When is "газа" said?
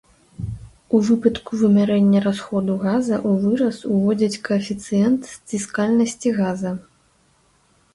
2.85-3.15, 6.45-6.79